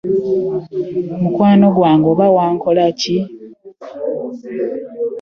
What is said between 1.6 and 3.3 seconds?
gwange oba wankola ki?